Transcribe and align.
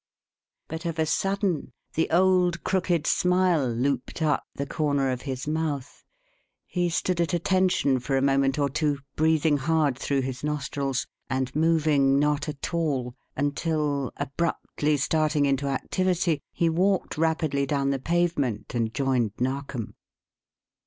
But 0.67 0.83
of 0.87 0.97
a 0.97 1.05
sudden 1.05 1.73
the 1.93 2.09
old 2.09 2.63
crooked 2.63 3.05
smile 3.05 3.69
looped 3.69 4.23
up 4.23 4.43
the 4.55 4.65
corner 4.65 5.11
of 5.11 5.21
his 5.29 5.47
mouth; 5.47 6.03
he 6.65 6.89
stood 6.89 7.21
at 7.21 7.35
attention 7.35 7.99
for 7.99 8.17
a 8.17 8.21
moment 8.23 8.57
or 8.57 8.67
two, 8.67 8.97
breathing 9.15 9.57
hard 9.57 9.95
through 9.95 10.21
his 10.21 10.43
nostrils, 10.43 11.05
and 11.29 11.55
moving 11.55 12.17
not 12.17 12.49
at 12.49 12.73
all 12.73 13.13
until, 13.37 14.11
abruptly 14.17 14.97
starting 14.97 15.45
into 15.45 15.67
activity, 15.67 16.41
he 16.51 16.67
walked 16.67 17.15
rapidly 17.15 17.67
down 17.67 17.91
the 17.91 17.99
pavement 17.99 18.73
and 18.73 18.95
joined 18.95 19.33
Narkom. 19.37 19.93